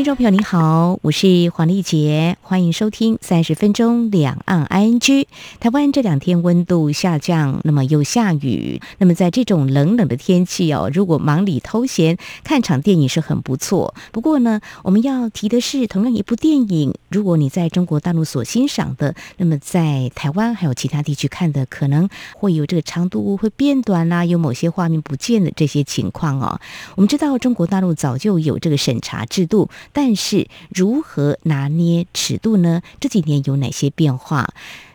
[0.00, 5.26] 听众朋友，你好，我是黄丽杰，欢迎收听三十分钟两岸 ING。
[5.60, 13.94] 台湾这两天温度下降，那么又下雨，那么在这种冷冷的天气哦，如果忙里偷闲看场电影是很不错。
[14.10, 22.08] 不过呢，我们要提的是，同样一部电影，如果你在中国大陆所欣赏的，那么在台湾还有其他地区看的，可能
[22.38, 26.58] 会有这个长度会变短啦，有某些画面不见的这些情况哦。
[26.96, 29.68] 我们知道中国大陆早就有这个审查制度。
[29.92, 32.82] 但是如何拿捏尺度呢？
[32.98, 34.52] 这几年有哪些变化？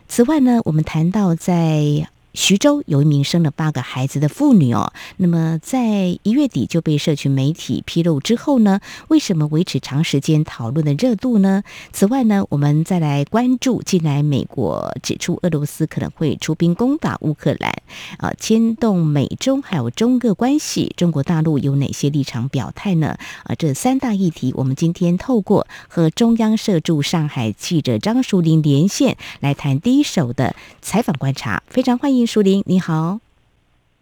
[0.08, 2.08] 此外呢，我们谈到在。
[2.36, 11.62] 徐州有一名生了八个孩子的妇女哦，那么在一月底就被社群媒体披露之后呢，为什么维持长时间讨论的热度呢？
[11.94, 17.72] 此外呢，我们再来关注，近来美国指出俄罗斯可能会出兵攻打乌克兰，
[18.18, 23.16] 啊，牵动美中还有中俄关系，中国大陆有哪些立场表态呢？
[23.44, 32.25] 啊，这三大议题，我们今天透过和中央社驻上海记者张淑玲连线来谈第一手的采访观察，非常欢迎。
[32.26, 33.20] 淑玲，你好。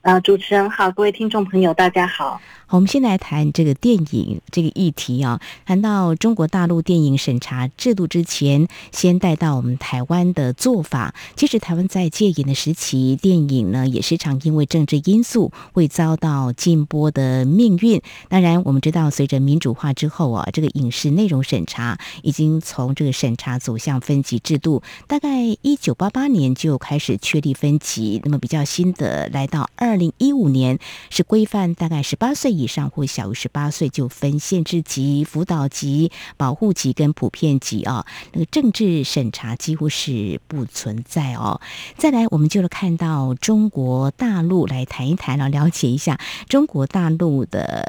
[0.02, 2.40] 呃，主持人好，各位听众朋友，大家好。
[2.74, 5.40] 我们先来谈这个电影这个议题啊。
[5.64, 11.14] 谈到中国大陆电影审查制度之前，先带到我们台湾的做法。
[11.36, 18.02] 其实台湾在戒严的时期，电影呢也时常因为政治因素会遭到禁播的命运。
[18.28, 24.82] 当然，我们知道随着民主化之后啊，这个影视内容审查已经从这个审查走向分级制度。
[25.06, 29.70] 大概一九八八年就开始确立分级，那么比较新的来到。
[29.76, 38.04] 二零一五年是规范，大概十八岁以以上或小于十八岁就分限制级、辅导级、保护级跟普遍级啊。
[38.32, 41.60] 那个政治审查几乎是不存在哦。
[41.96, 46.18] 再来，我们就来看到中国大陆来谈一谈，了了解一下
[46.48, 47.84] 中国大陆的。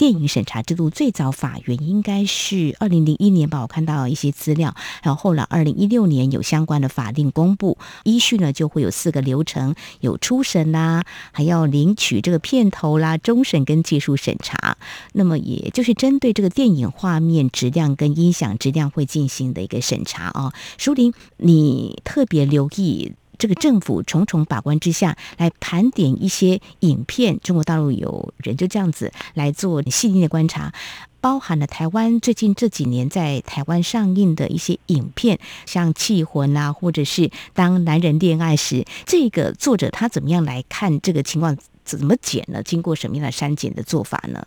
[0.00, 14.78] 电影审查制度最早法源应该是二零零一年吧，我看到一些资料，然后后来二零一六年有相关的法令公布，依序呢就会有四个流程，有初审啦，还要领取这个片头啦，终审跟技术审查，
[15.12, 20.54] 那么也就是针对这个电影画面质量跟音响质量会进行的一个审查啊。
[20.78, 23.12] 淑玲，你特别留意。
[23.40, 30.74] 这个政府重重把关之下来盘点一些影片，中国大陆有人就这样子来做细腻的观察，
[31.22, 37.22] 包含了台湾最近这几年在台湾上映的一些影片，像《缉魂》啊，或者是
[37.54, 41.56] 《当男人恋爱时》，这个作者他怎么样来看这个情况？
[41.82, 42.62] 怎么剪呢？
[42.62, 44.46] 经过什么样的删减的做法呢？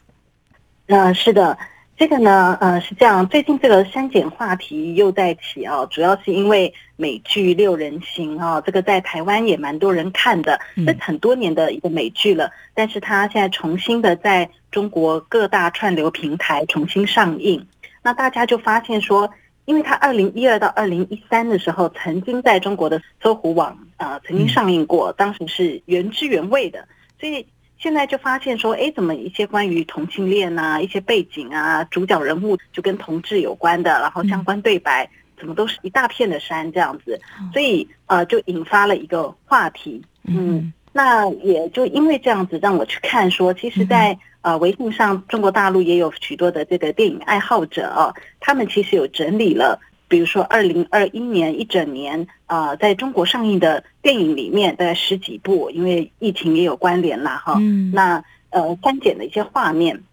[0.86, 1.58] 那，是的。
[2.04, 17.66] 这个呢，呃，是这样，最近这个删减话题又在起啊，主要是因为美剧《六人行》啊，这个在台湾也蛮多人看的，这是很多年的一个美剧了，但是它现在重新的在中国各大串流平台重新上映，
[18.02, 19.32] 那大家就发现说，
[19.64, 26.86] 因为它二零一二到二零一三的时候曾经在中国的搜狐网呃曾经上映过，当时是原汁原味的，
[27.18, 27.48] 所以。
[27.84, 37.20] 现在就发现说，哎，怎么一些关于同性恋啊，一些背景啊，主角人物就跟同志有关的，然后相关对白，怎么都是一大片的山这样子，
[37.52, 40.02] 所以呃，就引发了一个话题。
[40.24, 49.78] 嗯，那也就因为这样子，让我去看说，其实在呃微信上，中国大陆也有许多的这个电影爱好者哦，他们其实有整理了。
[50.08, 57.56] 比如说，二零二一年一整年，呃，在中国上映的电影里面，大概十几部，因为疫情也有关联啦，哈。
[57.60, 57.92] 嗯。
[57.92, 60.04] 那呃，删减的一些画面，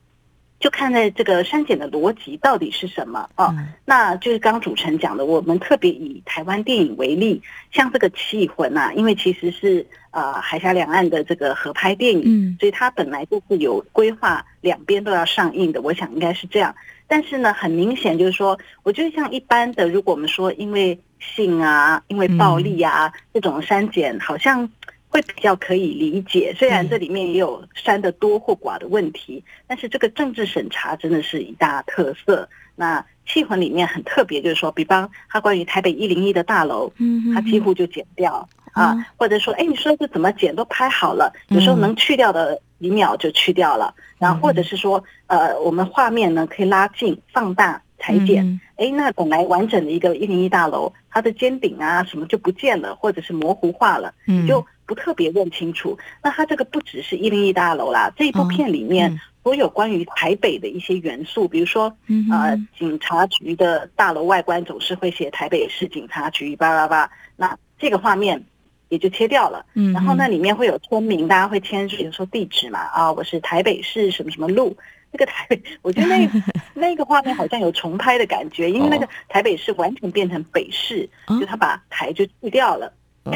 [0.58, 3.54] 就看在这个删减的逻辑到底是什么啊？
[3.58, 16.74] 嗯、那就是刚主持人讲的，我们特别以台湾电影为例，像这个《缉魂》啊，因为其实是呃海峡两岸的这个合拍电影，嗯，所以它本来就是有规划两边都要上映的，我想应该是这样。
[17.10, 24.70] 但是呢，很明显就是说，我觉得像一般的，如果我们说因为性啊、因为暴力啊这种删减，好像
[25.08, 26.54] 会比较可以理解。
[26.56, 32.48] 虽然这里面也有删的多或寡的问题，但是这个政治审查真的是一大特色。
[32.76, 36.92] 那《气魂》里面很特别，就是说，比方它关于台北一零一的大楼，
[37.34, 42.60] 它几乎就剪掉啊，或者说，哎，你说这怎么剪都拍好了，有时候能去掉的。
[42.80, 55.98] 几秒就去掉了，然后或者是说，呃，我们画面呢可以拉近、放大、裁剪，哎，那本来完整的一个一零一大楼，它的尖顶啊什么就不见了，或者是模糊化了，你就不特别认清楚。
[56.22, 61.94] 那它这个不只是一零一大楼啦，这一部片里面所有关于台北的一些元素，比如说，
[62.32, 67.10] 呃，警察局的大楼外观总是会写台北市警察局，叭叭叭。
[67.36, 68.42] 那这个画面
[68.90, 69.64] 也就切掉了。
[69.72, 74.76] 嗯，然后那里面会有村名，大家会签，比如说地址嘛，啊，我是台北市什么什么路。
[75.12, 76.30] 那个台北，我觉得那
[76.72, 81.08] 那个画面好像有重拍的感觉，因为那个台北市完全变成北市，
[81.40, 82.92] 就他把台就去掉了。
[83.24, 83.32] 哦、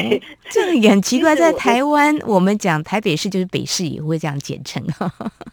[0.49, 4.81] 这个也很奇怪，在台湾我们讲台北市就是北市，也会这样简称。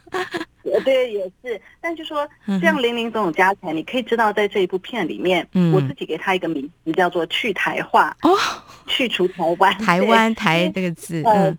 [0.84, 1.60] 对，也是。
[1.80, 8.30] 但就说这样零零总总加起来，你可以知道，在这一部片里面，嗯、我自己给他一个名字叫做“去台化”，哦，
[9.02, 11.22] 去除台湾， 台湾台这个字。
[11.22, 11.58] 嗯、呃，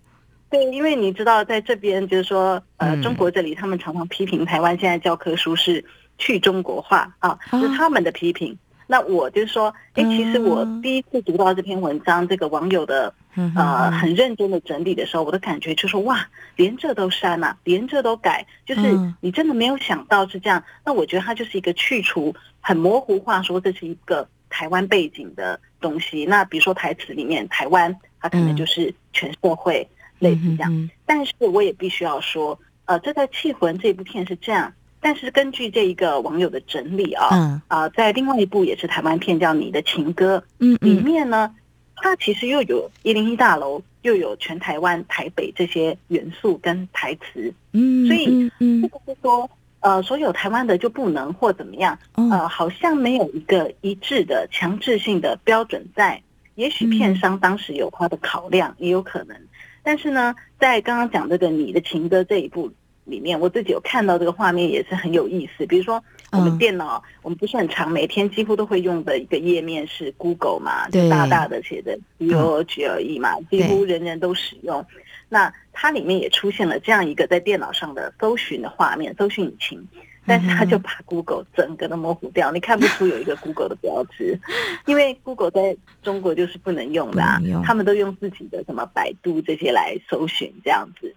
[0.49, 5.83] 对，因为你知道，在这边就是说，呃，中国这里他们常常批评台湾现在教科书是
[6.17, 8.57] 去中国化啊，是他们的批评。
[8.85, 13.11] 那我就说，哎，其实我第一次读到这篇文章，这个网友的
[13.55, 18.81] 呃很认真的整理的时候，我的感觉就是说，哇，连这都删了，连这都改，就是
[19.21, 20.61] 你真的没有想到是这样。
[20.85, 26.25] 那我觉得它就是一个去除很模糊化，说这是一个台湾背景的东西。
[26.25, 29.87] 那比如说台词里面台湾，它可能就是全社会
[30.19, 30.89] 类似这样。
[31.07, 34.71] 但是我也必须要说，呃，这在《缉魂》这部片是这样。
[35.01, 41.53] 但是根据这一个网友的整理啊，嗯啊，在另外一部也是台湾片叫《你的情歌》，嗯，里面呢，
[41.97, 49.49] 它其实又有一零一大楼，又有全台湾台北这些元素跟台词，嗯，所以这个是说，
[49.83, 56.21] 呃，所有台湾的就不能或怎么样，呃，好像没有一个一致的强制性的标准在。
[56.55, 59.37] 也许片商当时有他的考量，也有可能。
[59.83, 62.71] 但是呢，在刚刚讲这个《你的情歌》这一部。
[63.05, 65.65] 里面我自己有看到这个画面，也是很有意思。
[65.65, 66.01] 比如说，
[66.31, 74.85] 我们电脑，嗯、我们不是很常每天几乎都会用的一个页面是 Google 嘛，就大大的写的 G O G L E 嘛，嗯、几乎人人都使用。
[75.27, 79.87] 那它里面也出现了这样一个在电脑上的搜寻的画面，搜寻引擎，
[80.25, 84.39] 但是它就把 Google 整个都模糊掉，嗯、你看不出有一个 Google 的标志，
[84.85, 91.13] 因为 Google 在中国就是不能用的，啊，他们都用自己的什么百度这些来搜寻这样子。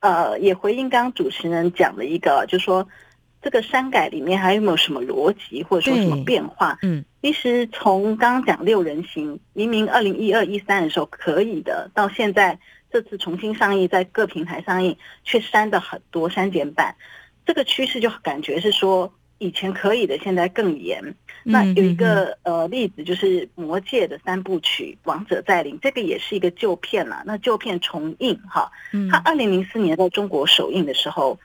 [0.00, 2.88] 呃，也回应刚刚主持人讲的一个，就是说
[3.40, 6.76] 这个删改里面还有没有什么逻辑，或者说什么变化？
[6.82, 12.58] 嗯，其实从刚刚讲六人行，明明二零一二一三的时候可以的，到现在
[12.92, 16.94] 这次重新上映，在各平台上映却删的很多删减版，
[17.46, 21.14] 这个趋势就感觉是说以前可以的，现在更严。
[21.44, 27.22] 那有一个呃例子，就是《魔戒》的三部曲《王者再临》，这个也是一个旧片了。
[27.26, 28.70] 那旧片重映哈，
[29.10, 31.40] 它二零零四年在中国首映的时候，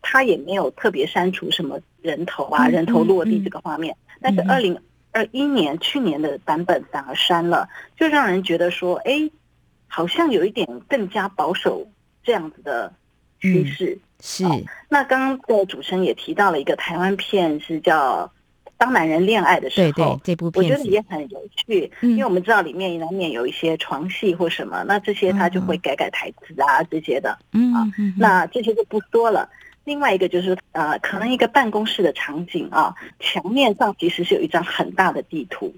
[0.00, 3.94] 它也没有特别删除什么人头啊、人头落地这个画面。
[4.22, 4.80] 但是二零
[5.12, 7.68] 二一年去年的版本反而删了，
[7.98, 9.30] 就让人觉得说，哎，
[9.86, 11.86] 好像有一点更加保守
[12.22, 12.92] 这样子的
[13.40, 13.98] 趋势。
[14.20, 14.44] 是。
[14.88, 18.30] 那刚刚的主持人也提到了一个台湾片，是叫。
[18.78, 27.86] 当男人恋爱的时候，对对，这部片我觉得也很有趣，嗯、因为我们知道里面难免有一些床戏或什么，那这些他就会改改台词啊、嗯、这些的，嗯啊，
[28.18, 29.48] 那这些就不说了。
[29.84, 35.74] 另外一个就是呃，可能一个办公室的场景啊，墙面上其实是有一张很大的地图。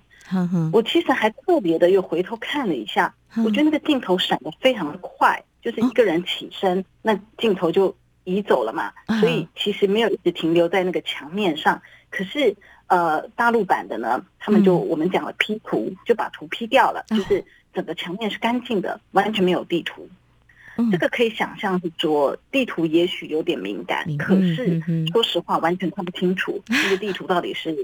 [0.72, 7.94] 我其实还特别的又回头看了一下，嗯、我觉得那个镜头闪的非常的快，就是一个人起身，嗯、那镜头就
[8.24, 11.80] 移走了嘛，所以其实没有一直停留在那个墙面上，
[12.10, 12.56] 可是。
[12.88, 17.44] 呃，大陆版的呢，他们就我们讲了 P 图，就把图 P 掉了，就是
[17.74, 20.08] 整个墙面是干净的，完全没有地图。
[20.92, 24.80] 这个可以想象是说地图也许有点敏感，可是
[25.12, 27.76] 说实话完全看不清楚 这个地图到底是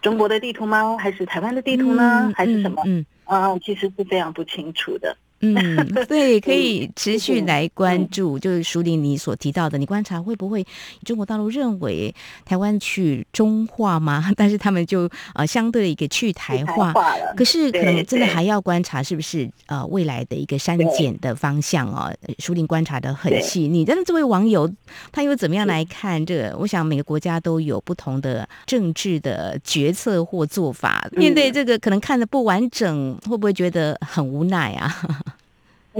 [0.00, 0.96] 中国的地图吗？
[0.98, 2.32] 还是台湾的地图呢？
[2.34, 2.82] 还是什么？
[2.86, 5.16] 嗯，呃，其实是非常不清楚的。
[5.40, 5.76] 嗯，
[6.08, 10.66] 对，可以持续来关注，就是淑铃你所提到的，你观察会不会
[11.04, 12.12] 中国大陆认为
[12.44, 14.30] 台湾去中化吗？
[14.36, 16.92] 但是他们就呃相对的一个去台化，
[17.36, 22.12] 可是可能真的还要观察是不是呃未来的一个删减的方向哦。
[22.40, 23.68] 淑铃观察的很细。
[23.68, 24.68] 腻，但是这位网友
[25.12, 26.56] 他又怎么样来看这个？
[26.58, 34.96] 我想每个国家都有不同的政治的决策或做法，面对这个可能看的不完整，会不会觉得很无奈啊？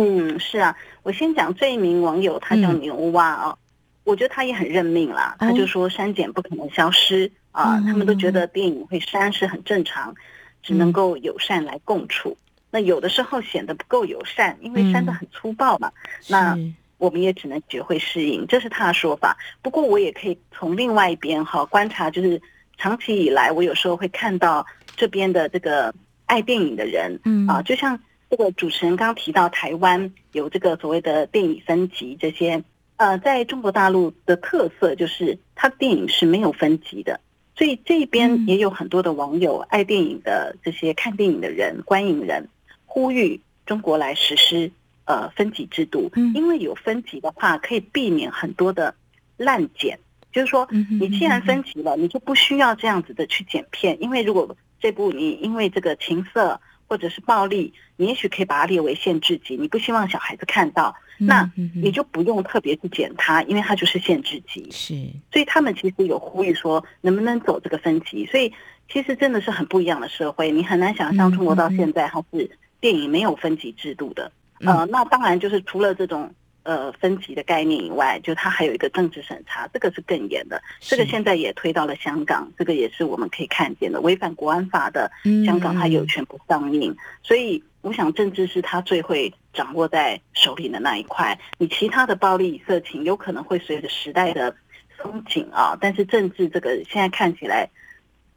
[0.01, 3.59] 嗯，是啊，我先讲这一名网友，他叫牛蛙啊，嗯、
[4.05, 5.35] 我觉得他也很认命啦。
[5.41, 10.15] 他就说删减不可能消失、哦、啊，他们都觉得电影会删是很正常，
[10.63, 12.31] 只能够友善来共处。
[12.39, 15.89] 嗯、那有的时候显得不够友善，因为删的很粗暴嘛。
[15.89, 16.59] 嗯、那
[16.99, 19.37] 我们也只能学会适应，这是他的说法。
[19.63, 22.41] 不过我也可以从另外一边哈观察，就是
[22.77, 24.65] 长期以来，我有时候会看到
[24.97, 25.93] 这边的这个
[26.27, 27.99] 爱电影的人，嗯啊，就像。
[28.31, 32.63] 这个主持人刚刚提到台湾有这个所谓的电影分级这些
[32.97, 37.21] 呃，在中国大陆的特色就是它电影是没有分级的，
[37.57, 42.49] 所以这边也有很多的网友、爱电影的这些看电影的人、观影人
[42.85, 44.73] 呼吁中国来实施
[45.05, 48.95] 呃分级制度，因为有分级的话可以避免很多的
[49.37, 49.99] 滥剪，
[50.33, 56.61] 就是说你既然分级了，你就不需要这样子的去剪片，因为如果这部你因为这个情色。
[56.89, 64.67] 或者是暴力，你也许可以把它列为限制级，你不希望小孩子看到，那你就不用特别去检它，因为它就是限制级。
[64.71, 64.95] 是，
[65.31, 68.25] 所以他们其实有呼吁说，能不能走这个分级？
[68.27, 68.53] 所以
[68.91, 74.33] 其实真的是很不一样的社会，你很难想象中国到现在还是电影没有分级制度的。
[74.61, 76.33] 呃，那当然就是除了这种。
[76.65, 80.63] 呃，分级的概念以外，就它还有一个政治审查，这个是更严的。
[80.81, 85.11] 这个现在也推到了香港，这个也是我们可以看见的，违反国安法的
[85.47, 86.95] 香港，它有权不上映。
[87.23, 91.39] 所以，我想政治是他最会掌握在手里的那一块。
[91.57, 94.55] 你其他的暴力、色情，有可能会随着时代的
[95.01, 97.71] 松紧啊，但是政治这个现在看起来，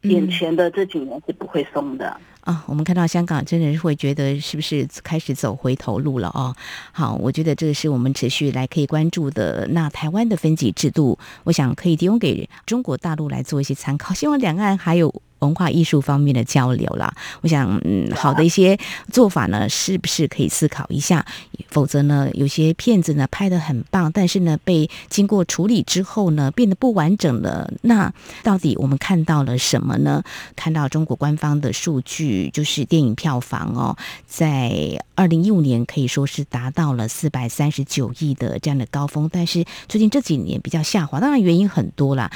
[0.04, 2.18] 眼前的这几年是不会松的。
[2.42, 6.56] 啊，我们看到香港真的是会觉得是不是开始走回头路了哦？
[6.92, 9.68] 好，我觉得这个是我们持续来可以关注的。
[9.72, 14.14] 那台湾的分级制度，我想可以提供给中国大陆来做一些参考。
[14.14, 15.22] 希望两岸还有。
[15.42, 18.78] 文化艺术方面的交流啦，我想，嗯，好的一些
[19.12, 21.26] 做法呢，是不是可以思考一下？
[21.70, 27.72] 否则呢，有些片子呢拍的很棒，但是呢被经过处理之后呢，变得不完整了。
[27.82, 28.12] 那
[28.44, 30.24] 到底我们看到了什么呢？
[30.56, 42.30] 看到中国官方的数据，就是电影票房哦，在二零一五年可以说是达到了四百三十九亿的这样的高峰，但是最近这几年比较下滑，当然原因很多啦。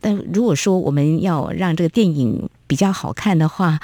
[0.00, 3.80] 但如果说我们要让这个电影比较好看的话，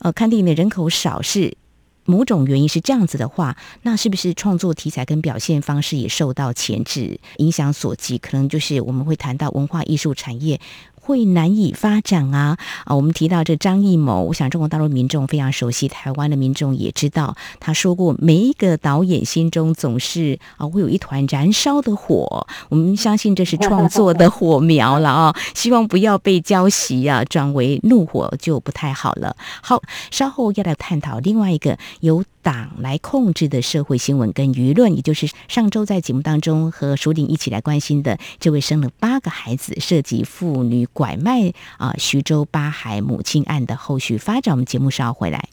[0.00, 1.56] 呃，看电影的人口少是
[2.04, 8.18] 某种原因是这样子的话，那是不是创作题材跟表现方式也受到前置影响所及？
[8.18, 10.60] 可能就是我们会谈到文化艺术产业。
[11.04, 12.56] 会难以发展啊！
[12.86, 29.36] 啊，我们提到这张艺谋，我想中国大陆民众非常熟悉，台湾的民众也知道，他说过，每一个导演心中总是啊会有一团燃烧的火，我们相信这是创作的火苗了啊，希望不要被浇熄啊，转为怒火就不太好了。
[29.62, 44.52] 好，稍后要来探讨另外一个由党来控制的社会新闻跟舆论，也就是上周在节目当中和淑玲一起来关心的这位生了八个孩子，涉及妇女拐卖啊，徐州八孩母亲案的后续发展。
[44.52, 45.48] 我们节目稍后回来。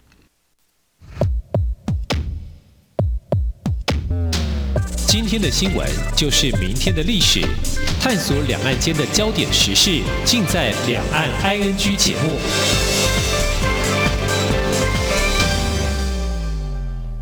[5.08, 7.42] 今天的新闻就是明天的历史，
[8.02, 13.21] 探索两岸间的焦点时事，尽在《两岸 ING》节目。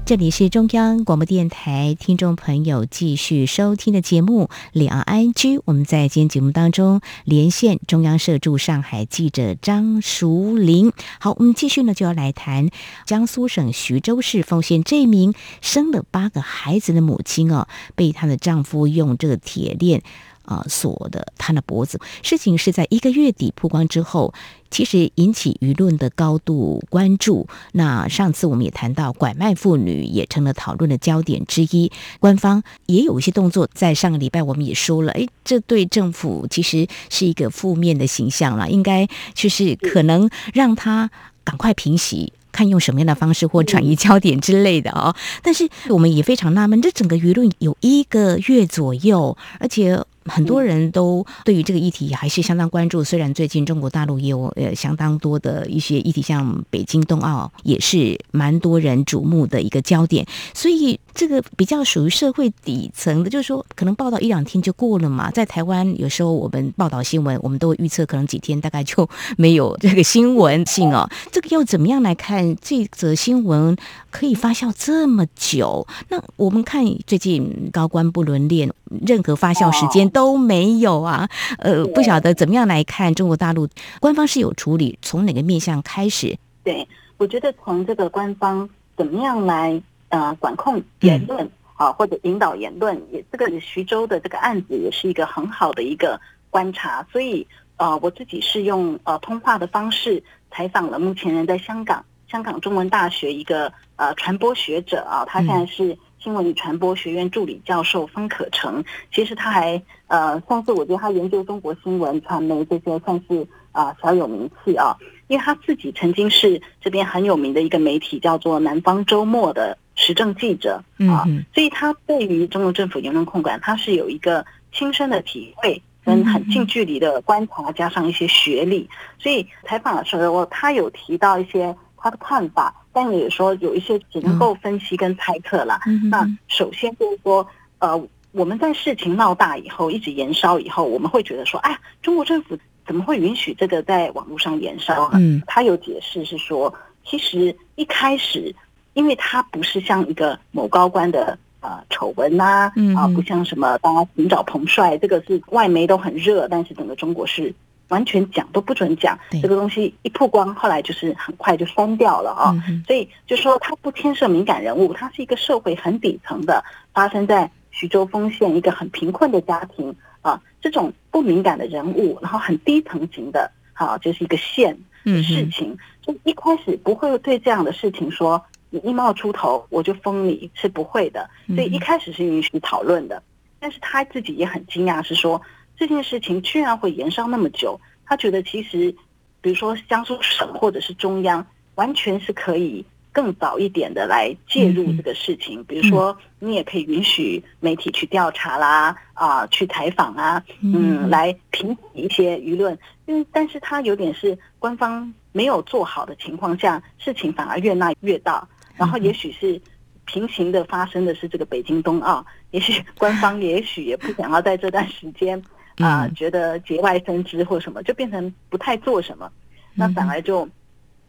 [0.10, 5.34] 这里是中央广播电台听众朋友继续收听的节目《两岸 ING》。
[5.66, 10.92] 我们在今天节目当中连线中央社驻上海记者张淑玲。
[11.20, 12.72] 好，我们继续呢就要来谈
[13.06, 20.02] 江苏省徐州市丰县这名生了八个孩子的母亲哦，被她的丈夫用这个铁链。
[20.50, 22.00] 啊，锁的他的脖子。
[22.24, 24.34] 事情是在一个月底曝光之后，
[24.72, 27.48] 其实引起舆论的高度关注。
[27.74, 31.92] 那上次我们也谈到，拐卖妇女也成了讨论的焦点之一。
[32.20, 41.12] 官方也有一些动作，在上个礼拜我们也说了，哎，这对政府其实是一个负面的形象了，应该就是可能让他
[41.44, 42.34] 赶快平息。
[42.52, 53.04] 看用什么样的方式或转移焦点之类的哦，但是我们也非常纳闷，这整个舆论有一个月左右，而且很多人都对于这个议题还是相当关注。
[53.04, 65.32] 虽然最近中国大陆也有呃相当多的一些议题，像北京冬奥也是蛮多人瞩目的一个焦点，所以这个比较属于社会底层的，就是说可能报道一两天就过了嘛。
[65.32, 71.10] 在台湾有时候我们报道新闻，我们都会预测可能几天大概就没有这个新闻性哦。
[71.32, 72.56] 这个要怎么样来看？
[72.62, 73.76] 这则新闻
[74.12, 78.72] 可以发酵这么久，那我们看最近高官不伦恋，
[79.06, 81.30] 任何发酵时间都没有啊。
[81.58, 83.68] 呃，不晓得怎么样来看中国大陆
[84.00, 86.38] 官方是有处理，从哪个面向开始？
[86.64, 96.20] 对，我觉得从这个官方怎么样来呃管控言论啊，或者引导言论，也这个徐州的这个案子也是一个很好的一个
[96.50, 97.06] 观察。
[97.12, 102.04] 所以呃，我自己是用呃通话的方式采访了目前人在香港。
[102.30, 108.84] 香港中文大学一个呃传播学者啊，他现在是新闻与传播学院助理教授方可成。
[109.14, 114.96] 其实他还呃算是我觉得他研究中国新闻传媒这些算是啊、呃、小有名气啊，
[115.28, 135.80] 因为他自己曾经是这边很有名的一个媒体叫做南方周末的时政记者啊，所以他对于中国政府言论控管他是有一个亲身的体会跟很近距离的观察，加上一些学历，所以采访的时候，他有提到一些他的看法，但也说有一些只能够分析跟猜测了。
[136.10, 145.20] 那首先就是说，呃，我们在事情闹大以后，一直延烧以后，我们会觉得说，哎呀，中国政府怎么会允许这个在网络上延烧呢？
[145.48, 146.74] 他有解释是说，
[147.06, 148.54] 其实一开始，
[148.94, 151.38] 因为他不是像一个某高官的。
[151.62, 157.54] 呃，丑闻呐，啊，不像什么大家寻找彭帅，这个是外媒都很热，但是整个中国是
[157.90, 159.20] 完全讲都不准讲。
[159.42, 162.56] 这个东西一曝光，后来就是很快就删掉了啊。
[162.68, 178.44] 嗯、所以就说它不牵涉敏感人物，它是一个社会很底层的，发生在徐州丰县一个很贫困的家庭啊，这种不敏感的人物，然后很低层级的，好、啊，就是一个县的事情，就、一开始不会对这样的事情说。
[178.72, 181.28] 你一冒出头，我就封你，是不会的。
[181.56, 183.20] 所以一开始是允许讨论的，
[183.60, 185.42] 但是他自己也很惊讶，是说
[185.80, 187.80] 这件事情居然会延烧那么久。
[188.06, 188.94] 他觉得其实，
[189.40, 195.64] 比如说江苏省或者是中央，完全是可以更早一点的来介入这个事情。
[195.64, 202.78] 比如说，你也可以允许媒体去调查啦，啊，去采访啊，嗯，来平息一些舆论。
[203.08, 208.46] 嗯，但是他有点是官方没有做好的情况下，事情反而越闹越大。
[208.76, 209.62] 然后也许是
[210.06, 215.42] 平行的发生的是这个北京冬奥，也许官方也许也不想要在这段时间
[215.80, 219.32] 啊、呃、觉得节外生枝或什么，就变成不太做什么，
[219.74, 220.48] 那反而就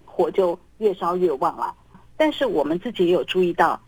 [0.05, 1.75] 火就越烧越旺了。
[2.17, 3.81] 但是我们自己也有注意到，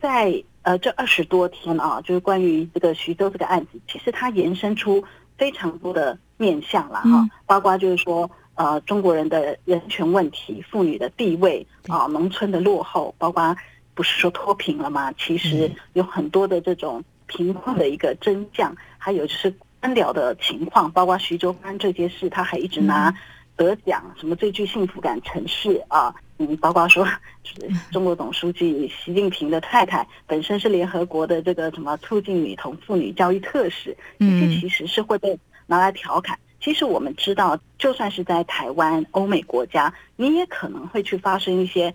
[0.00, 5.04] 在呃这二十多天啊，就是关于这个徐州这个案子，其实它延伸出
[5.38, 8.30] 非常多的面向了哈，包括就是说。
[8.58, 13.54] 呃，中国人的人权问题、妇女的地位啊，农村的落后，包括
[13.92, 15.12] 不是说脱贫了吗？
[15.18, 19.54] 其实有很多的这种贫困的一个真相，还有就是
[19.86, 23.14] 官僚的情况，包括徐州发生这些事，他还一直拿
[23.54, 27.06] 得奖，什么最具幸福感城市啊，嗯，包括说
[27.44, 36.36] 就是中国总书记习近平的太太本身是联合国的这个什么促进女童妇女教育特使，这些其实是会被拿来调侃。
[36.60, 41.94] 其实我们知道，就算是在台湾、欧美国家，你也可能会去发生一些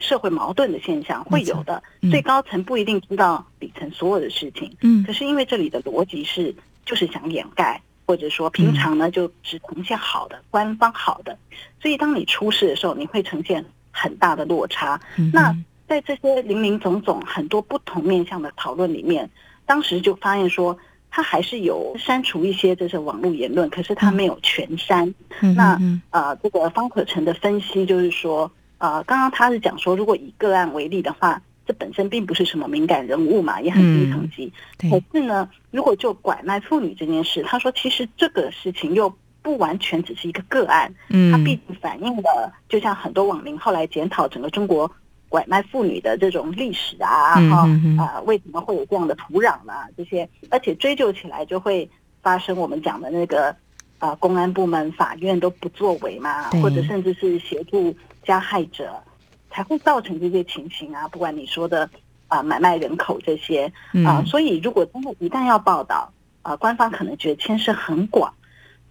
[0.00, 1.80] 社会矛盾的现象，会有的。
[2.02, 6.52] 嗯、最高层不一定知道底层所有的事情，嗯，可是因为这里的逻辑是，
[6.90, 11.38] 就是想掩盖，或者说平常呢就只呈现好的、嗯、官方好的，
[11.80, 15.00] 所以当你出事的时候，你会呈现很大的落差。
[15.16, 19.30] 嗯、那在这些零零总总很多不同面向的讨论里面，
[19.64, 20.76] 当时就发现说。
[21.12, 25.12] 他还是有删除一些这些网络言论，可是他没有全删。
[25.40, 25.76] 嗯、那
[26.10, 28.48] 呃，这个方可成的分析就是说，
[28.78, 34.52] 呃，刚刚他是讲说，如果以个案为例的话，这本身并不是什么敏感人物嘛，也很低层级。
[34.82, 44.90] 嗯、可是呢，如果就拐卖妇女这件事，他说其实这个事情又不完全只是一个个案，嗯，他毕竟反映了，就像很多网民后来检讨整个中国。
[45.28, 49.74] 拐卖妇女的这种历史啊，哈、嗯、啊，为什么会有这样的土壤呢？
[49.96, 51.88] 这些，而且追究起来就会
[52.20, 53.54] 发生我们讲的那个
[54.00, 58.92] 啊，公安部门、法院都不作为嘛，或者甚至是协助加害者，
[59.50, 61.08] 才会造成这些情形啊。
[61.08, 61.88] 不管你说的
[62.28, 63.66] 啊，买卖人口这些
[64.04, 68.32] 啊，嗯、所以如果真的一旦要报道啊，官方可能觉得牵涉很广。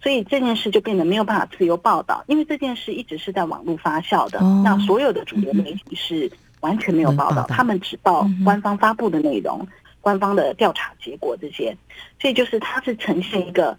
[0.02, 4.38] 所以这件事就变得没有办法自由报道，因为这件事一直是在网络发酵的。
[4.38, 9.68] 哦、那所有的主流媒体是完全没有报道，他们只报官方发布的内容、嗯、
[10.00, 11.76] 官方的调查结果这些。
[12.18, 13.76] 所以就是它是呈现一个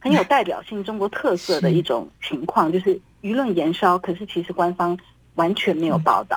[0.00, 4.98] 很有代表性中国特色的 一种情况，是就是舆论延烧，可是其实官方
[5.40, 6.36] 完全没有报道。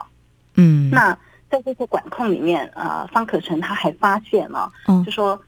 [0.55, 1.17] 嗯，那
[1.49, 5.39] 在这些管控里面，呃，方可成他还发现了，嗯、就说。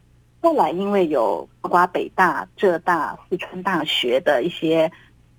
[0.41, 4.91] 后来，因为有包括北大、浙大、四川大学的一些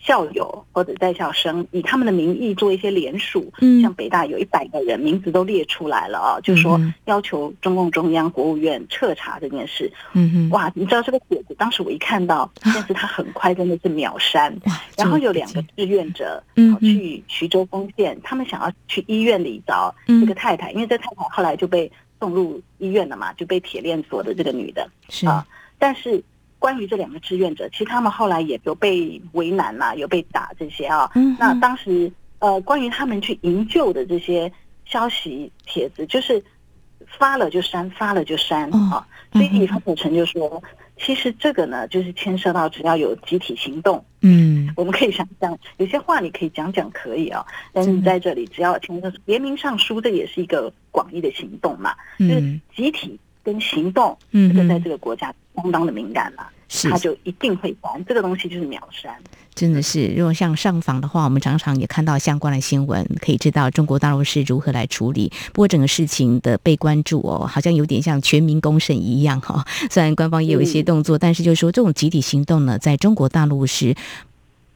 [0.07, 9.93] 校友或者在校生，以他们的名义做一些联署，嗯，像北大有一百个人名字都列出来了啊，就说要求中共中央、国务院彻查这件事。
[10.13, 14.57] 嗯哼，哇，你知道这个帖子，当时我一看到， 但是他很快真的是秒删。
[14.97, 16.43] 然后有两个志愿者
[16.73, 21.91] 跑去徐州丰县，他们想要去医院里找这个太太，因为这太太后来就被。
[22.19, 24.89] 送入医院了嘛，就被铁链锁的这个女的。
[25.11, 25.27] 是。
[25.27, 25.47] 啊，
[25.79, 26.25] 但是
[26.67, 31.09] 关于这两个志愿者，其实他们后来也有被为难嘛，有被打这些啊。
[31.15, 34.53] 嗯，那当时呃，关于他们去营救的这些
[34.85, 36.43] 消息帖子，就是
[37.07, 39.07] 发了就删，发了就删啊。
[39.33, 40.61] 所以李方可成就说。
[40.99, 52.41] 其实这个呢，就是牵涉到只要有集体行动，嗯，我们可以想象，有些话你可以讲讲可以啊、哦，但是在这里只要牵涉联名上书，这也是一个广义的行动嘛，嗯、就是
[52.75, 58.05] 集体跟行动，嗯，这个在这个国家相当的敏感了，是它就一定会删。
[58.05, 59.15] 这个东西就是秒删。
[59.55, 65.33] 真的是，如果像上访的话，我们常常也看到相关的新闻，可以知道中国大陆是如何来处理。
[65.55, 69.65] 不过整个事情的被关注哦，好像有点像全民公审一样哈。
[69.91, 73.95] 虽然官方也有一些动作，嗯、但是就是说这种集体行动呢，在中国大陆是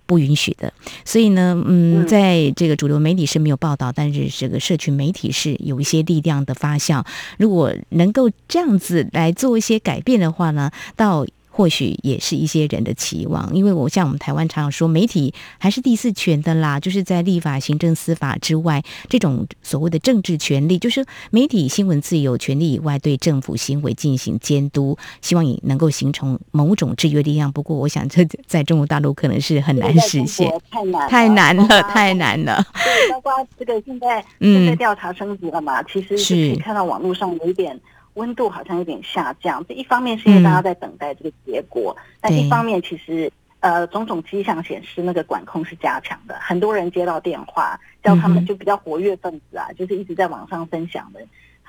[0.06, 0.72] 不允许的。
[1.04, 7.04] 所以呢，嗯，在这个主流媒体是没有报道，但是这个社群媒体是有一些力量的发酵。
[7.36, 11.26] 如果能够这样子来做一些改变的话呢，到。
[11.52, 27.50] 或许也是一些人的期望，因为我像我们台湾常常说，媒体还是第四权的啦，就是在立法、行政、司法之外，这种所谓的政治权利，就是媒体新闻自由权利以外，对政府行为进行监督，希望也能够形成某种制约力量。
[27.52, 32.64] 不过，我想这在中国大陆可能是很难实现，太难，太难了，太难了。
[32.72, 37.78] 对，包括这个现在现在调查升级了嘛，嗯、其实是可以看到网络上有一点。
[38.14, 51.20] 温度好像有点下降，这一方面是因为大家在等待这个结果，嗯、但一方面其实呃种种迹象显示那个管控是加强的，很多人接到电话叫他们就比较活跃分子啊，嗯、就是一直在网上分享的。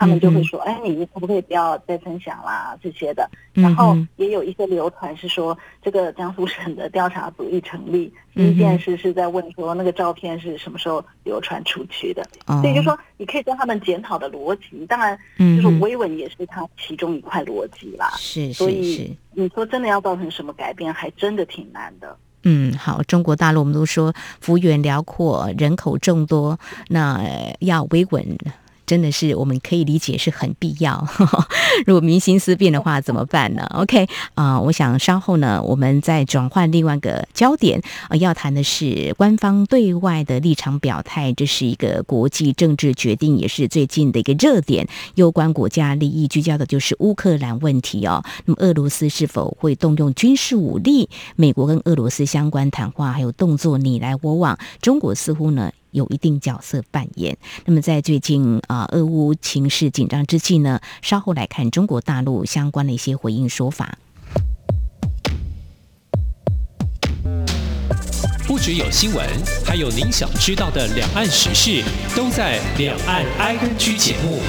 [0.01, 2.75] 他们就会说：“哎，你可不可以不要再分享啦？
[2.81, 12.27] 这些的。”然后也有一些流传是说，这个江苏省的调查组一成立，第一件事是在问说那个照片是什么时候流传出去的。
[12.47, 18.11] 所以就说你可以跟他们检讨的逻辑，当然就是维稳也是他其中一块逻辑啦。
[18.17, 22.17] 是，所以你说真的要造成什么改变，还真的挺难的。
[22.43, 27.21] 嗯，好，中国大陆我们都说幅员辽阔，人口众多，那
[27.59, 28.25] 要维稳。
[28.91, 31.07] 真的是我们可以理解是很必要。
[31.87, 48.21] 如果民心思变的话，怎么办呢？OK 啊、我想稍后呢，我们再转换另外一个焦点啊、要谈的是官方对外的立场表态，这是一个国际政治决定，也是最近的一个热点，攸关国家利益，聚焦的就是乌克兰问题哦。
[48.43, 51.07] 那么俄罗斯是否会动用军事武力？
[51.37, 55.71] 美国跟俄罗斯相关谈话还有动作你来我往，中国似乎呢？
[55.91, 57.37] 有一定角色扮演。
[57.65, 63.97] 那么，在最近啊，俄乌情势紧张之际呢，稍后来看中国大陆相关的一些回应说法。
[68.47, 69.25] 不只有新闻，
[69.65, 71.81] 还有您想知道的两岸时事，
[72.15, 74.41] 都在《两岸 ING》节目。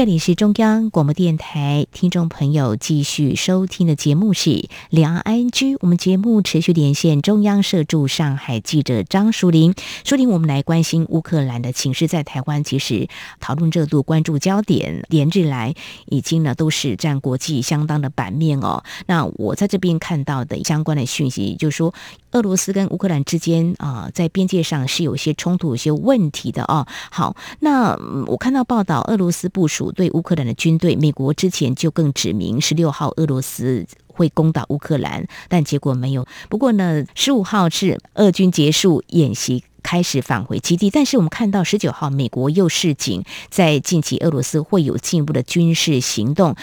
[0.00, 4.50] 这里是中央广播电台，听众朋友继续收听的节目是
[4.88, 5.50] 《两岸 ING》。
[5.80, 9.74] 我们节目持续连线中央社驻上海记者张淑玲。
[10.02, 13.08] 淑玲，我们来关心乌克兰的情势，在台湾其实
[13.40, 15.74] 讨论热度、关注焦点，连日来
[16.06, 18.82] 已经呢都是占国际相当的版面哦。
[19.04, 21.92] 那我在这边看到的相关的讯息，就是说
[22.32, 26.86] 俄罗斯跟乌克兰之间啊，在边界上是有些冲突、有些问题的哦。
[27.10, 29.90] 好，那我看到报道，俄罗斯部署。
[29.92, 36.26] 对乌克兰的军队，美国之前就更指明十六号俄罗斯会攻打乌克兰，但结果没有。
[36.48, 40.88] 不过呢，十五号是俄军结束演习，开始返回基地。
[40.90, 46.54] 但是我们看到十九号，美国又示警，在近期俄罗斯会有进一步的军事行动。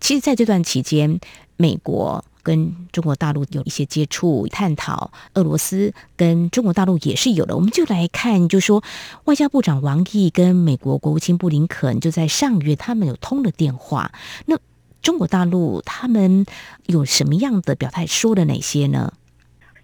[0.00, 1.18] 其实，在这段期间，
[1.56, 2.24] 美国。
[2.46, 7.56] 跟中国大陆有一些接触探讨，俄罗斯跟中国大陆也是有的。
[7.56, 8.84] 我们就来看，就说
[9.24, 14.12] 外交部长王毅跟美国国务卿布林肯就在上月，他们有通了电话。
[14.44, 14.56] 那
[15.02, 16.46] 中国大陆他们
[16.86, 19.12] 有什么样的表态，说了哪些呢？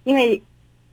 [0.05, 0.41] 因为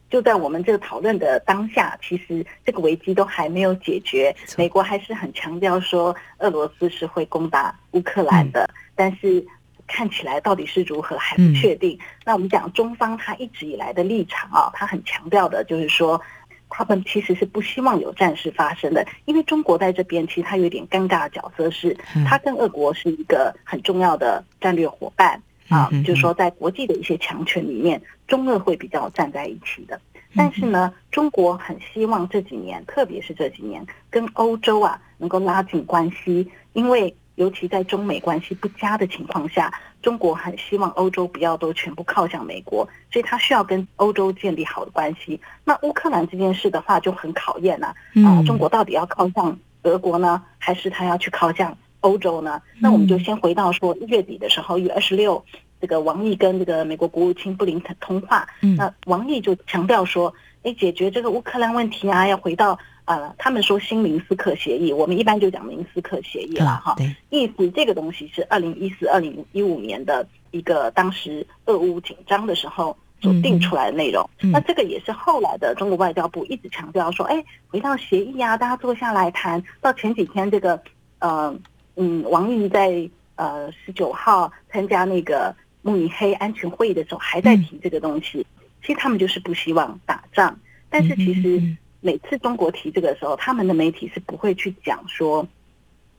[0.10, 9.46] 就在我们这个讨论的当下，其实这个危机都还没有解决，美国还是很强调说俄罗斯是会攻打乌克兰的，嗯、但是。
[9.90, 11.98] 看起来到底是如何还不确定。
[11.98, 16.22] 嗯、那我们讲中方他一直以来的立场啊，他很强调的就是说，
[16.70, 21.98] 他们其实是不希望有战事发生的，因为中国在这边其实他有点尴尬的角色是，
[22.28, 30.00] 他跟俄国是一个很重要的战略伙伴啊，就是说在国际的一些强权里面，中俄会比较站在一起的。
[30.36, 37.14] 但是呢，中国很希望这几年，特别是这几年，跟欧洲啊能够拉近关系，因为。
[37.40, 45.40] 尤其在中美关系不佳的情况下，中国很希望欧洲不要都全部靠向美国，所以他需要跟欧洲建立好的关系。
[45.64, 52.62] 那乌克兰这件事的话就很考验了啊，啊，中国到底要靠向德国呢，还是他要去靠向欧洲呢？
[52.78, 55.42] 那我们就先回到说一月底的时候，一月二十六，
[55.80, 62.78] 这个王毅跟这个美国国务卿布林肯通话，那王毅就强调说，哎，解决这个乌克兰问题啊，要回到。
[63.10, 66.96] 呃，他们说新明斯克协议，我们一般就讲明斯克协议了哈。
[67.32, 74.30] 意思这个东西是二零一四、二零一五年的一个当时俄乌紧张的时候，所定出来的内容。
[74.42, 79.64] 嗯、那这个也是后来的中国外交部一直强调说，哎，回到协议啊，大家坐下来谈。
[79.82, 80.80] 到前几天这个
[81.18, 81.52] 呃
[81.96, 88.46] 嗯，王毅在呃十九号参加那个慕尼黑安全会议的时候，还在提这个东西。
[88.60, 90.56] 嗯、其实他们就是不希望打仗，
[90.92, 91.60] 但是其实
[92.02, 95.48] 每次中国提这个的时候，他们的媒体是不会去讲说。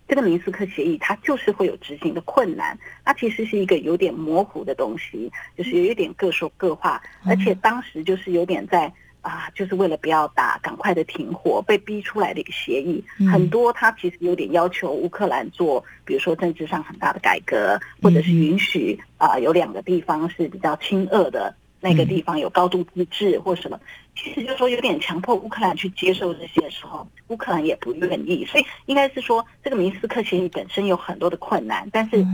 [0.09, 13.05] 这个明斯克协议，它就是会有执行的困难，它其实是一个有点模糊的东西，就是有一点各说各话，而且当时就是有点在啊，就是为了不要打，赶快的停火，被逼出来的一个协议。
[13.33, 21.55] 很多它其实有点要求乌克兰做，比如说政治上很大的改革，或者是允许啊有两个地方是比较亲俄的。
[21.83, 23.81] 那个地方有高度自治或什么，
[24.17, 32.25] 其实就是说有点强迫乌克兰去接受这些的时候，乌克兰也不愿意，所以应该是说这个明斯克协议本身有很多的困难，但是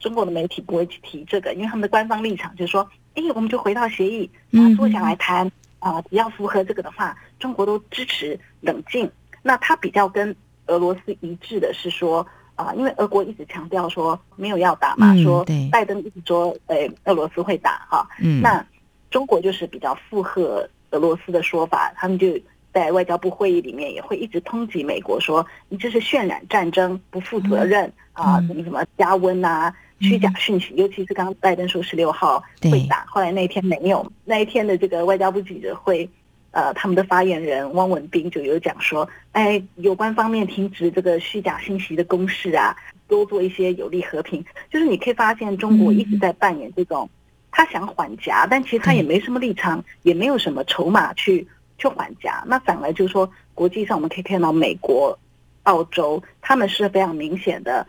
[0.00, 9.08] 中国的媒体不会去提这个，因为他们的官方立场就是说，哎，我们就回到协议，啊，坐下来谈啊，只要符合这个的话，中国都支持冷静。
[9.42, 10.34] 那他比较跟
[10.66, 18.08] 俄罗斯一致的是说，啊，因为俄国一直强调说没有要打嘛，说拜登一直说，哎，俄罗斯会打哈，
[18.42, 18.64] 那。
[19.10, 22.38] 中国就是比较附和俄罗斯的说法，他们就
[22.72, 36.08] 在外交部会议里面也会一直抨击美国说，你这是渲染战争、不负责任、嗯、啊，什么什么加温啊、虚假讯息，嗯、尤其是刚刚拜登说十六号会打，后来那一天没有，那一天的这个外交部记者会，
[36.52, 42.76] 呃，他们的发言人汪文斌就有讲说，哎，有关方面停止这个虚假信息的攻势啊，
[43.08, 47.08] 多做一些有利和平，就是你可以发现中国一直在扮演这种。
[47.50, 51.46] 他想缓夹，但其实他也没什么立场，也没有什么筹码去
[51.78, 52.42] 去缓夹。
[52.46, 55.18] 那反而就是说，国际上我们可以看到，美国、
[55.64, 57.86] 澳洲他们是非常明显的，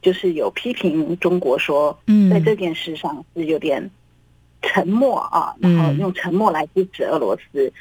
[0.00, 1.98] 就是有批评中国说，
[2.30, 3.90] 在这件事上是有点
[4.62, 7.72] 沉默啊，然后用沉默来支持俄罗斯。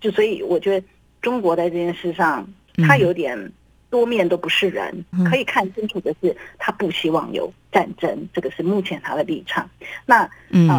[0.00, 0.86] 就所以我觉得，
[1.20, 2.46] 中国在这件事上，
[2.86, 3.52] 他有点。
[3.88, 9.68] 多面都不是人，可以看清楚的是，他不希望有战争，这个是目前他的立场。
[10.04, 10.30] 那啊、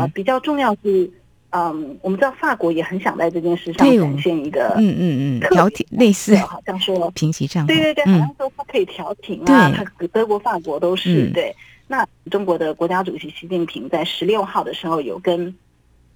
[0.02, 1.10] 呃，比较重要是，
[1.52, 11.56] 嗯，我们知道法国也很想在这件事上展现一个，嗯嗯嗯，调停类似，好像说 平息战，对对对，好像说他可以调停啊，他德国、法国都是对。
[11.88, 15.56] 那中国的国家主席习近平在十六号的时候有跟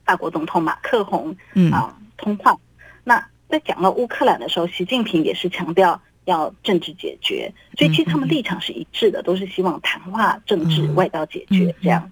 [0.03, 1.33] 法国总统马克宏
[1.71, 2.53] 啊通话。
[3.05, 6.01] 那在讲到乌克兰的时候，习近平也是强调。
[6.31, 12.11] 要政治解决，所以其实他们立场是一致的，都是希望谈话、政治、外交解决这样。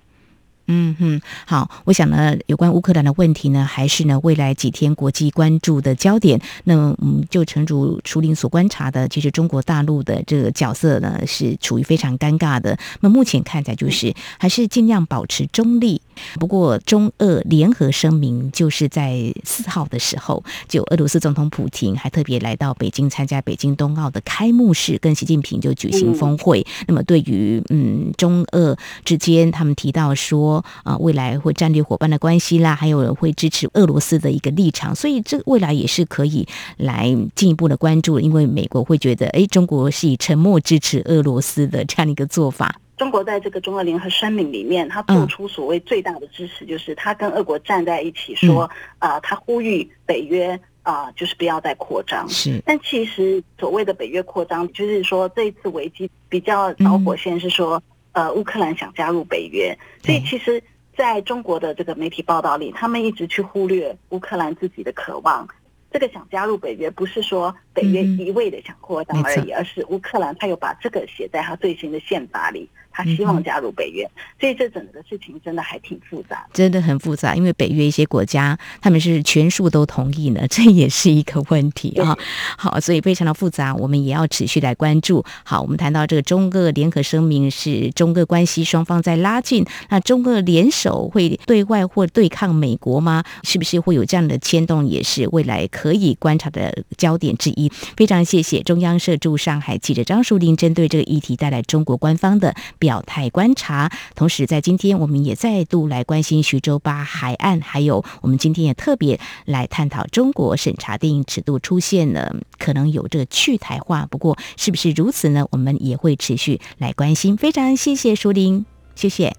[0.72, 6.40] 嗯哼，好，我想呢，有关乌克兰的问题呢，还是呢未来几天国际关注的焦点。
[6.66, 12.78] 那么，嗯，就诚如楚林所观察的，其实中国大陆的这个角色呢，是处于非常尴尬的。
[13.00, 16.00] 那目前看起来就是还是尽量保持中立。
[16.36, 26.66] 不过，中俄联合声明就是在四号的时候，就俄罗斯总统普京还特别来到北京参加北京冬奥的开幕式，跟习近平就举行峰会。
[26.88, 30.64] 那么，对于嗯中俄之间，他们提到说。
[30.84, 42.80] 啊，未来会战略伙伴的关系啦，还有人会支持俄罗斯的一个立场，所以这未来也是可以来进一步的关注，因为美国会觉得，哎，中国是以沉默支持俄罗斯的这样一个做法。
[43.00, 52.30] 中国在这个中俄联合声明里面，他做出所谓最大的支持，就是他跟俄国站在一起，说啊、他呼吁北约啊、呃，就是不要再扩张。
[52.30, 57.78] 是，但其实所谓的北约扩张，就是说这一次危机比较导火线是说。
[57.78, 57.82] 嗯
[58.12, 60.62] 呃，乌克兰想加入北约，所以其实
[60.98, 65.48] 在中国的这个媒体报道里，他们一直去忽略乌克兰自己的渴望。
[65.92, 72.68] 这个想加入北约，不是说北约一味的想扩张而已，而是乌克兰他有把这个写在他最新的宪法里。
[73.00, 77.34] 他希望加入北约，嗯、所以这整个事情真的还挺复杂，真的很复杂。
[77.34, 82.14] 因为北约一些国家他们是全数都同意呢，这也是一个问题啊。
[82.14, 82.24] 对
[82.58, 85.24] 好，所以非常的复杂，我们也要持续来关注。
[85.44, 93.24] 好，我们谈到这个中俄联合声明是中俄关系双方在拉近，那中俄联手会对外或对抗美国吗？
[93.44, 94.80] 是不是会有这样的牵动？
[94.90, 97.70] 也是未来可以观察的焦点之一。
[97.96, 115.46] 非常谢谢中央社驻上海记者张淑玲针对这个议题带来中国官方的表态观察，同时在今天我们也再度来关心徐州八海岸，还有我们今天也特别来探讨中国审查电影尺度出现了可能有这个去台化，不过是不是如此呢？
[115.52, 117.38] 我们也会持续来关心。
[117.38, 119.34] 非常谢谢舒玲，谢谢，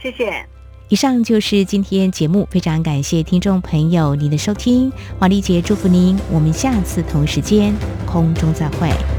[0.00, 0.46] 谢谢。
[0.90, 7.74] 以上就是今天节目，非常感谢听众朋友您的收听，黄丽杰祝福您，我们下次同时间
[8.06, 9.17] 空中再会。